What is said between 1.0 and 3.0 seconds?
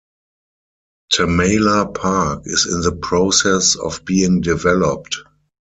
Tamala Park is in the